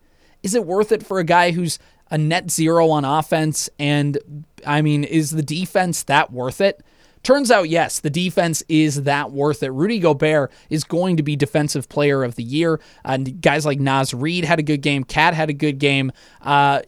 Is 0.43 0.55
it 0.55 0.65
worth 0.65 0.93
it 0.93 1.05
for 1.05 1.19
a 1.19 1.25
guy 1.25 1.51
who's 1.51 1.79
a 2.11 2.17
net 2.17 2.51
zero 2.51 2.89
on 2.89 3.05
offense? 3.05 3.69
And 3.79 4.45
I 4.67 4.81
mean, 4.81 5.05
is 5.05 5.31
the 5.31 5.43
defense 5.43 6.03
that 6.05 6.33
worth 6.33 6.63
it? 6.63 6.83
Turns 7.23 7.51
out, 7.51 7.69
yes, 7.69 8.01
the 8.01 8.09
defense 8.09 8.63
is 8.67 9.03
that 9.03 9.31
worth 9.31 9.63
it. 9.63 9.71
Rudy 9.73 9.99
Gobert 9.99 10.51
is 10.71 10.85
going 10.85 11.19
to 11.19 11.23
be 11.23 11.37
Defensive 11.37 11.87
Player 11.91 12.25
of 12.25 12.37
the 12.37 12.43
Year. 12.43 12.81
Uh, 13.05 13.19
guys 13.19 13.67
like 13.67 13.79
Naz 13.79 14.15
Reid 14.15 14.47
had 14.47 14.59
a 14.59 14.63
good 14.63 14.81
game. 14.81 15.05
KAT 15.05 15.35
had 15.35 15.51
a 15.51 15.53
good 15.53 15.79
game. 15.79 16.13
Uh, 16.41 16.81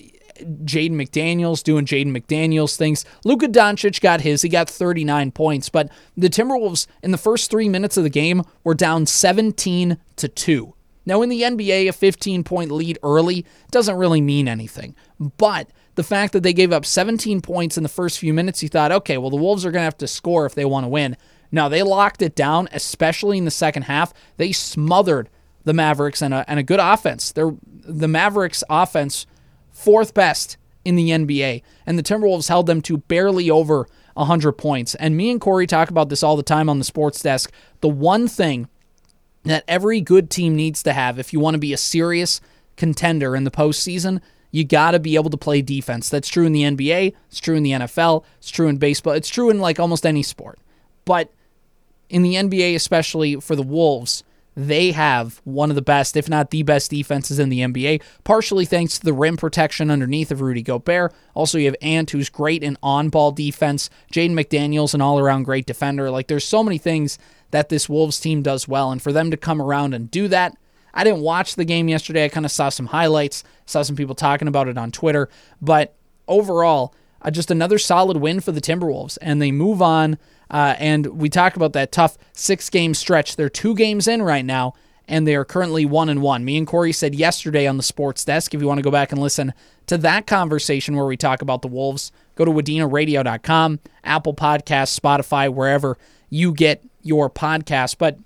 Jaden 0.42 0.92
McDaniels 0.92 1.62
doing 1.62 1.84
Jaden 1.84 2.16
McDaniels 2.16 2.76
things. 2.76 3.04
Luka 3.24 3.48
Doncic 3.48 4.00
got 4.00 4.20
his. 4.20 4.42
He 4.42 4.48
got 4.48 4.68
39 4.68 5.32
points, 5.32 5.68
but 5.68 5.90
the 6.16 6.28
Timberwolves 6.28 6.86
in 7.02 7.10
the 7.10 7.18
first 7.18 7.50
three 7.50 7.68
minutes 7.68 7.96
of 7.96 8.04
the 8.04 8.10
game 8.10 8.42
were 8.64 8.74
down 8.74 9.06
17 9.06 9.98
to 10.16 10.28
2. 10.28 10.74
Now, 11.04 11.22
in 11.22 11.28
the 11.28 11.42
NBA, 11.42 11.88
a 11.88 11.92
15 11.92 12.44
point 12.44 12.70
lead 12.70 12.98
early 13.02 13.44
doesn't 13.70 13.96
really 13.96 14.20
mean 14.20 14.48
anything. 14.48 14.94
But 15.18 15.68
the 15.94 16.04
fact 16.04 16.32
that 16.32 16.42
they 16.42 16.52
gave 16.52 16.72
up 16.72 16.86
17 16.86 17.40
points 17.40 17.76
in 17.76 17.82
the 17.82 17.88
first 17.88 18.18
few 18.18 18.32
minutes, 18.32 18.62
you 18.62 18.68
thought, 18.68 18.92
okay, 18.92 19.18
well, 19.18 19.30
the 19.30 19.36
Wolves 19.36 19.66
are 19.66 19.70
going 19.70 19.80
to 19.80 19.84
have 19.84 19.98
to 19.98 20.06
score 20.06 20.46
if 20.46 20.54
they 20.54 20.64
want 20.64 20.84
to 20.84 20.88
win. 20.88 21.16
No, 21.50 21.68
they 21.68 21.82
locked 21.82 22.22
it 22.22 22.34
down, 22.34 22.68
especially 22.72 23.36
in 23.36 23.44
the 23.44 23.50
second 23.50 23.82
half. 23.82 24.14
They 24.38 24.52
smothered 24.52 25.28
the 25.64 25.74
Mavericks 25.74 26.22
and 26.22 26.32
a, 26.32 26.44
and 26.48 26.58
a 26.58 26.62
good 26.62 26.80
offense. 26.80 27.32
They're, 27.32 27.54
the 27.66 28.08
Mavericks' 28.08 28.64
offense, 28.70 29.26
fourth 29.82 30.14
best 30.14 30.56
in 30.84 30.96
the 30.96 31.10
NBA, 31.10 31.62
and 31.86 31.98
the 31.98 32.02
Timberwolves 32.02 32.48
held 32.48 32.66
them 32.66 32.82
to 32.82 32.98
barely 32.98 33.50
over 33.50 33.86
100 34.14 34.52
points. 34.52 34.94
And 34.96 35.16
me 35.16 35.30
and 35.30 35.40
Corey 35.40 35.66
talk 35.66 35.90
about 35.90 36.08
this 36.08 36.22
all 36.22 36.36
the 36.36 36.42
time 36.42 36.68
on 36.68 36.78
the 36.78 36.84
sports 36.84 37.22
desk. 37.22 37.52
The 37.80 37.88
one 37.88 38.28
thing 38.28 38.68
that 39.44 39.64
every 39.66 40.00
good 40.00 40.30
team 40.30 40.54
needs 40.54 40.82
to 40.82 40.92
have 40.92 41.18
if 41.18 41.32
you 41.32 41.40
want 41.40 41.54
to 41.54 41.58
be 41.58 41.72
a 41.72 41.78
serious 41.78 42.40
contender 42.76 43.36
in 43.36 43.44
the 43.44 43.50
postseason. 43.50 44.20
You 44.50 44.64
got 44.64 44.90
to 44.90 44.98
be 44.98 45.14
able 45.14 45.30
to 45.30 45.36
play 45.36 45.62
defense. 45.62 46.08
That's 46.08 46.28
true 46.28 46.44
in 46.44 46.52
the 46.52 46.62
NBA. 46.62 47.14
It's 47.28 47.40
true 47.40 47.56
in 47.56 47.62
the 47.62 47.70
NFL. 47.70 48.24
It's 48.38 48.50
true 48.50 48.68
in 48.68 48.76
baseball. 48.76 49.14
It's 49.14 49.28
true 49.28 49.50
in 49.50 49.60
like 49.60 49.80
almost 49.80 50.04
any 50.04 50.22
sport. 50.22 50.58
But 51.04 51.30
in 52.10 52.22
the 52.22 52.34
NBA, 52.34 52.74
especially 52.74 53.36
for 53.36 53.56
the 53.56 53.62
Wolves, 53.62 54.22
they 54.54 54.92
have 54.92 55.40
one 55.44 55.70
of 55.70 55.76
the 55.76 55.82
best, 55.82 56.16
if 56.16 56.28
not 56.28 56.50
the 56.50 56.62
best, 56.62 56.90
defenses 56.90 57.38
in 57.38 57.48
the 57.48 57.60
NBA, 57.60 58.02
partially 58.24 58.64
thanks 58.64 58.98
to 58.98 59.04
the 59.04 59.12
rim 59.12 59.36
protection 59.36 59.90
underneath 59.90 60.30
of 60.30 60.40
Rudy 60.40 60.62
Gobert. 60.62 61.14
Also, 61.34 61.58
you 61.58 61.66
have 61.66 61.76
Ant, 61.80 62.10
who's 62.10 62.28
great 62.28 62.62
in 62.62 62.76
on 62.82 63.08
ball 63.08 63.32
defense. 63.32 63.88
Jaden 64.12 64.32
McDaniels, 64.32 64.94
an 64.94 65.00
all 65.00 65.18
around 65.18 65.44
great 65.44 65.66
defender. 65.66 66.10
Like, 66.10 66.26
there's 66.26 66.44
so 66.44 66.62
many 66.62 66.78
things 66.78 67.18
that 67.50 67.68
this 67.68 67.88
Wolves 67.88 68.20
team 68.20 68.42
does 68.42 68.68
well. 68.68 68.92
And 68.92 69.00
for 69.00 69.12
them 69.12 69.30
to 69.30 69.36
come 69.36 69.60
around 69.60 69.94
and 69.94 70.10
do 70.10 70.28
that, 70.28 70.56
I 70.94 71.04
didn't 71.04 71.20
watch 71.20 71.54
the 71.54 71.64
game 71.64 71.88
yesterday. 71.88 72.24
I 72.24 72.28
kind 72.28 72.44
of 72.44 72.52
saw 72.52 72.68
some 72.68 72.86
highlights, 72.86 73.44
saw 73.64 73.82
some 73.82 73.96
people 73.96 74.14
talking 74.14 74.48
about 74.48 74.68
it 74.68 74.76
on 74.76 74.90
Twitter. 74.90 75.30
But 75.62 75.94
overall, 76.28 76.94
uh, 77.22 77.30
just 77.30 77.50
another 77.50 77.78
solid 77.78 78.18
win 78.18 78.40
for 78.40 78.52
the 78.52 78.60
Timberwolves. 78.60 79.18
And 79.20 79.40
they 79.40 79.52
move 79.52 79.80
on. 79.80 80.18
Uh, 80.50 80.74
and 80.78 81.06
we 81.06 81.28
talk 81.28 81.56
about 81.56 81.72
that 81.72 81.92
tough 81.92 82.18
six 82.32 82.68
game 82.68 82.94
stretch. 82.94 83.36
They're 83.36 83.48
two 83.48 83.74
games 83.74 84.06
in 84.06 84.22
right 84.22 84.44
now, 84.44 84.74
and 85.08 85.26
they 85.26 85.34
are 85.34 85.44
currently 85.44 85.86
one 85.86 86.08
and 86.08 86.20
one. 86.20 86.44
Me 86.44 86.58
and 86.58 86.66
Corey 86.66 86.92
said 86.92 87.14
yesterday 87.14 87.66
on 87.66 87.78
the 87.78 87.82
sports 87.82 88.24
desk, 88.24 88.52
if 88.52 88.60
you 88.60 88.66
want 88.66 88.78
to 88.78 88.82
go 88.84 88.90
back 88.90 89.12
and 89.12 89.20
listen 89.20 89.54
to 89.86 89.96
that 89.98 90.26
conversation 90.26 90.94
where 90.94 91.06
we 91.06 91.16
talk 91.16 91.40
about 91.40 91.62
the 91.62 91.68
Wolves, 91.68 92.12
go 92.34 92.44
to 92.44 92.50
wadenaradio.com, 92.50 93.80
Apple 94.04 94.34
Podcasts, 94.34 94.98
Spotify, 94.98 95.52
wherever 95.52 95.96
you 96.28 96.52
get 96.52 96.84
your 97.02 97.30
podcast. 97.30 97.96
But 97.98 98.18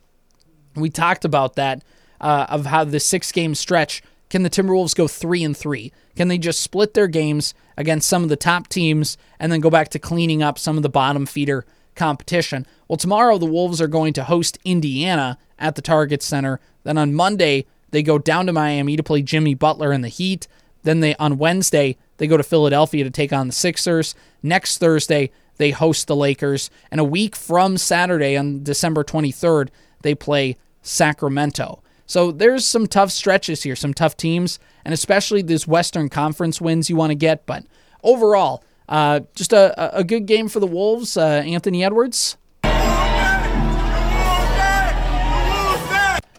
we 0.74 0.90
talked 0.90 1.24
about 1.24 1.54
that 1.54 1.84
uh, 2.20 2.46
of 2.48 2.66
how 2.66 2.84
the 2.84 3.00
six 3.00 3.30
game 3.30 3.54
stretch 3.54 4.02
can 4.28 4.42
the 4.42 4.50
Timberwolves 4.50 4.94
go 4.94 5.06
three 5.06 5.44
and 5.44 5.56
three? 5.56 5.92
Can 6.16 6.28
they 6.28 6.38
just 6.38 6.60
split 6.60 6.94
their 6.94 7.06
games 7.06 7.54
against 7.76 8.08
some 8.08 8.22
of 8.22 8.28
the 8.28 8.36
top 8.36 8.68
teams 8.68 9.16
and 9.38 9.52
then 9.52 9.60
go 9.60 9.70
back 9.70 9.88
to 9.90 9.98
cleaning 9.98 10.42
up 10.42 10.58
some 10.58 10.76
of 10.76 10.82
the 10.82 10.88
bottom 10.88 11.26
feeder 11.26 11.64
competition? 11.94 12.66
Well, 12.88 12.96
tomorrow 12.96 13.38
the 13.38 13.46
Wolves 13.46 13.80
are 13.80 13.86
going 13.86 14.12
to 14.14 14.24
host 14.24 14.58
Indiana 14.64 15.38
at 15.58 15.76
the 15.76 15.82
Target 15.82 16.22
Center. 16.22 16.60
Then 16.82 16.98
on 16.98 17.14
Monday 17.14 17.66
they 17.90 18.02
go 18.02 18.18
down 18.18 18.46
to 18.46 18.52
Miami 18.52 18.96
to 18.96 19.02
play 19.02 19.22
Jimmy 19.22 19.54
Butler 19.54 19.92
in 19.92 20.00
the 20.00 20.08
Heat. 20.08 20.48
Then 20.82 21.00
they 21.00 21.14
on 21.16 21.38
Wednesday 21.38 21.96
they 22.18 22.26
go 22.26 22.36
to 22.36 22.42
Philadelphia 22.42 23.04
to 23.04 23.10
take 23.10 23.32
on 23.32 23.46
the 23.46 23.52
Sixers. 23.52 24.14
Next 24.42 24.78
Thursday 24.78 25.30
they 25.58 25.70
host 25.70 26.06
the 26.06 26.16
Lakers, 26.16 26.68
and 26.90 27.00
a 27.00 27.04
week 27.04 27.34
from 27.34 27.78
Saturday 27.78 28.36
on 28.36 28.62
December 28.62 29.04
23rd 29.04 29.68
they 30.02 30.14
play 30.14 30.56
Sacramento. 30.82 31.82
So 32.06 32.30
there's 32.30 32.64
some 32.64 32.86
tough 32.86 33.10
stretches 33.10 33.64
here, 33.64 33.76
some 33.76 33.92
tough 33.92 34.16
teams, 34.16 34.58
and 34.84 34.94
especially 34.94 35.42
these 35.42 35.66
Western 35.66 36.08
Conference 36.08 36.60
wins 36.60 36.88
you 36.88 36.96
want 36.96 37.10
to 37.10 37.16
get. 37.16 37.46
But 37.46 37.64
overall, 38.02 38.62
uh, 38.88 39.20
just 39.34 39.52
a, 39.52 39.96
a 39.96 40.04
good 40.04 40.26
game 40.26 40.48
for 40.48 40.60
the 40.60 40.66
Wolves. 40.66 41.16
Uh, 41.16 41.42
Anthony 41.44 41.84
Edwards. 41.84 42.36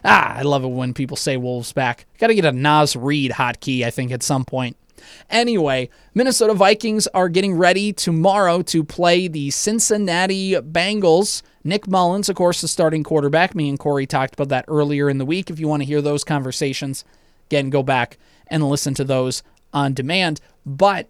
Ah, 0.04 0.36
I 0.36 0.42
love 0.42 0.64
it 0.64 0.68
when 0.68 0.94
people 0.94 1.16
say 1.16 1.36
Wolves 1.36 1.72
back. 1.72 2.06
Got 2.18 2.28
to 2.28 2.34
get 2.34 2.44
a 2.44 2.52
Naz 2.52 2.96
Reid 2.96 3.32
hotkey, 3.32 3.84
I 3.84 3.90
think, 3.90 4.10
at 4.10 4.22
some 4.22 4.44
point. 4.44 4.76
Anyway, 5.30 5.90
Minnesota 6.14 6.54
Vikings 6.54 7.06
are 7.08 7.28
getting 7.28 7.54
ready 7.54 7.92
tomorrow 7.92 8.62
to 8.62 8.84
play 8.84 9.28
the 9.28 9.50
Cincinnati 9.50 10.52
Bengals. 10.54 11.42
Nick 11.64 11.86
Mullens, 11.86 12.28
of 12.28 12.36
course, 12.36 12.60
the 12.60 12.68
starting 12.68 13.04
quarterback. 13.04 13.54
Me 13.54 13.68
and 13.68 13.78
Corey 13.78 14.06
talked 14.06 14.34
about 14.34 14.48
that 14.48 14.64
earlier 14.68 15.10
in 15.10 15.18
the 15.18 15.26
week. 15.26 15.50
If 15.50 15.60
you 15.60 15.68
want 15.68 15.82
to 15.82 15.86
hear 15.86 16.00
those 16.00 16.24
conversations, 16.24 17.04
again, 17.48 17.70
go 17.70 17.82
back 17.82 18.18
and 18.48 18.68
listen 18.68 18.94
to 18.94 19.04
those 19.04 19.42
on 19.72 19.94
demand. 19.94 20.40
But 20.64 21.08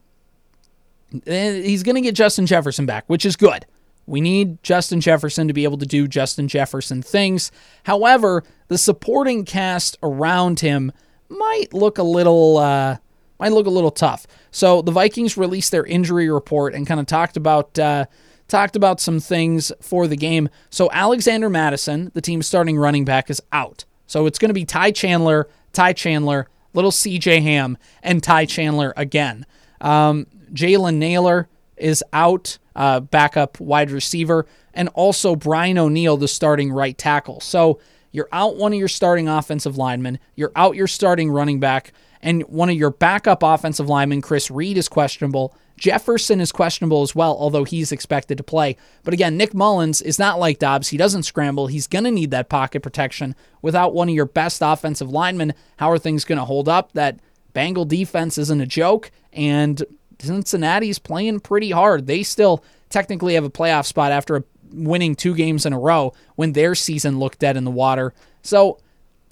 eh, 1.26 1.62
he's 1.62 1.82
going 1.82 1.96
to 1.96 2.00
get 2.00 2.14
Justin 2.14 2.46
Jefferson 2.46 2.86
back, 2.86 3.04
which 3.06 3.24
is 3.24 3.36
good. 3.36 3.66
We 4.06 4.22
need 4.22 4.62
Justin 4.62 5.02
Jefferson 5.02 5.48
to 5.48 5.54
be 5.54 5.64
able 5.64 5.76
to 5.78 5.86
do 5.86 6.08
Justin 6.08 6.48
Jefferson 6.48 7.02
things. 7.02 7.52
However, 7.84 8.42
the 8.68 8.78
supporting 8.78 9.44
cast 9.44 9.98
around 10.02 10.60
him 10.60 10.92
might 11.28 11.74
look 11.74 11.98
a 11.98 12.02
little 12.02 12.56
uh, 12.56 12.96
might 13.38 13.52
look 13.52 13.66
a 13.66 13.70
little 13.70 13.90
tough. 13.90 14.26
So 14.50 14.82
the 14.82 14.92
Vikings 14.92 15.36
released 15.36 15.70
their 15.70 15.84
injury 15.84 16.30
report 16.30 16.74
and 16.74 16.86
kind 16.86 17.00
of 17.00 17.06
talked 17.06 17.36
about 17.36 17.78
uh, 17.78 18.06
talked 18.48 18.76
about 18.76 19.00
some 19.00 19.20
things 19.20 19.70
for 19.80 20.06
the 20.06 20.16
game. 20.16 20.48
So 20.70 20.88
Alexander 20.92 21.48
Mattison, 21.50 22.10
the 22.14 22.20
team's 22.20 22.46
starting 22.46 22.76
running 22.78 23.04
back, 23.04 23.30
is 23.30 23.42
out. 23.52 23.84
So 24.06 24.26
it's 24.26 24.38
going 24.38 24.48
to 24.48 24.54
be 24.54 24.64
Ty 24.64 24.92
Chandler, 24.92 25.48
Ty 25.72 25.92
Chandler, 25.92 26.48
little 26.72 26.90
CJ 26.90 27.42
Ham, 27.42 27.76
and 28.02 28.22
Ty 28.22 28.46
Chandler 28.46 28.94
again. 28.96 29.46
Um, 29.80 30.26
Jalen 30.52 30.96
Nailor 30.96 31.48
is 31.76 32.02
out, 32.12 32.58
uh, 32.74 33.00
backup 33.00 33.60
wide 33.60 33.90
receiver, 33.90 34.46
and 34.74 34.88
also 34.90 35.36
Brian 35.36 35.78
O'Neill, 35.78 36.16
the 36.16 36.28
starting 36.28 36.72
right 36.72 36.96
tackle. 36.96 37.40
So 37.40 37.80
you're 38.12 38.28
out 38.32 38.56
one 38.56 38.72
of 38.72 38.78
your 38.78 38.88
starting 38.88 39.28
offensive 39.28 39.76
linemen, 39.76 40.18
you're 40.34 40.52
out 40.56 40.74
your 40.74 40.86
starting 40.86 41.30
running 41.30 41.60
back 41.60 41.92
and 42.22 42.42
one 42.42 42.70
of 42.70 42.76
your 42.76 42.90
backup 42.90 43.42
offensive 43.42 43.88
linemen, 43.88 44.22
Chris 44.22 44.50
Reed, 44.50 44.76
is 44.76 44.88
questionable. 44.88 45.54
Jefferson 45.76 46.40
is 46.40 46.50
questionable 46.50 47.02
as 47.02 47.14
well, 47.14 47.36
although 47.38 47.64
he's 47.64 47.92
expected 47.92 48.36
to 48.38 48.44
play. 48.44 48.76
But 49.04 49.14
again, 49.14 49.36
Nick 49.36 49.54
Mullens 49.54 50.02
is 50.02 50.18
not 50.18 50.40
like 50.40 50.58
Dobbs. 50.58 50.88
He 50.88 50.96
doesn't 50.96 51.22
scramble. 51.22 51.68
He's 51.68 51.86
going 51.86 52.04
to 52.04 52.10
need 52.10 52.32
that 52.32 52.48
pocket 52.48 52.82
protection. 52.82 53.36
Without 53.62 53.94
one 53.94 54.08
of 54.08 54.14
your 54.14 54.26
best 54.26 54.60
offensive 54.60 55.10
linemen, 55.10 55.54
how 55.76 55.90
are 55.90 55.98
things 55.98 56.24
going 56.24 56.38
to 56.38 56.44
hold 56.44 56.68
up? 56.68 56.92
That 56.92 57.20
Bengal 57.52 57.84
defense 57.84 58.38
isn't 58.38 58.60
a 58.60 58.66
joke, 58.66 59.10
and 59.32 59.84
Cincinnati's 60.18 60.98
playing 60.98 61.40
pretty 61.40 61.70
hard. 61.70 62.06
They 62.06 62.24
still 62.24 62.64
technically 62.90 63.34
have 63.34 63.44
a 63.44 63.50
playoff 63.50 63.86
spot 63.86 64.12
after 64.12 64.44
winning 64.72 65.14
two 65.14 65.34
games 65.34 65.64
in 65.64 65.72
a 65.72 65.78
row 65.78 66.12
when 66.34 66.52
their 66.52 66.74
season 66.74 67.18
looked 67.18 67.38
dead 67.38 67.56
in 67.56 67.64
the 67.64 67.70
water. 67.70 68.12
So, 68.42 68.78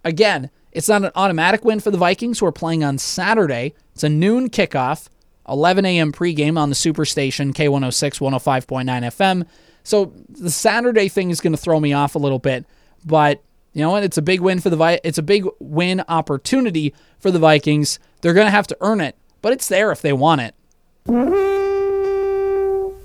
again, 0.05 0.51
it's 0.77 0.89
not 0.89 1.03
an 1.05 1.11
automatic 1.15 1.65
win 1.65 1.81
for 1.81 1.91
the 1.91 1.99
Vikings, 1.99 2.39
who 2.39 2.47
are 2.47 2.53
playing 2.53 2.85
on 2.85 2.99
Saturday. 2.99 3.75
It's 3.95 4.05
a 4.05 4.09
noon 4.09 4.51
kickoff, 4.51 5.09
11 5.49 5.87
a.m. 5.87 6.13
pregame 6.13 6.59
on 6.59 6.69
the 6.69 6.75
Superstation, 6.77 7.53
K106, 7.55 8.21
105.9 8.21 8.85
FM. 8.87 9.47
So 9.83 10.13
the 10.29 10.51
Saturday 10.51 11.09
thing 11.09 11.31
is 11.31 11.41
going 11.41 11.55
to 11.55 11.57
throw 11.57 11.81
me 11.81 11.93
off 11.93 12.15
a 12.15 12.19
little 12.19 12.39
bit, 12.39 12.67
but 13.05 13.43
you 13.73 13.81
know 13.83 13.91
what? 13.91 14.05
It's 14.05 14.19
a 14.19 14.23
big 14.23 14.41
win 14.41 14.61
for 14.61 14.69
the 14.71 14.77
Vi- 14.77 15.01
It's 15.05 15.19
a 15.19 15.23
big 15.23 15.47
win 15.61 16.03
opportunity 16.09 16.95
for 17.19 17.31
the 17.31 17.39
Vikings. 17.39 17.99
They're 18.21 18.35
going 18.35 18.47
to 18.47 18.51
have 18.51 18.67
to 18.69 18.77
earn 18.81 19.01
it, 19.01 19.17
but 19.43 19.53
it's 19.53 19.69
there 19.69 19.93
if 19.93 20.03
they 20.03 20.13
want 20.13 20.41
it. 20.43 20.55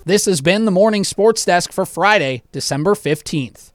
This 0.05 0.25
has 0.25 0.41
been 0.41 0.65
the 0.65 0.71
morning 0.71 1.03
sports 1.03 1.45
desk 1.45 1.71
for 1.71 1.85
Friday, 1.85 2.43
December 2.51 2.95
15th. 2.95 3.71